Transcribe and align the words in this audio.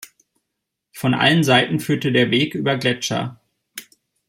Von 0.93 1.13
allen 1.13 1.43
Seiten 1.43 1.79
führt 1.79 2.05
der 2.05 2.31
Weg 2.31 2.55
über 2.55 2.75
Gletscher. 2.75 3.39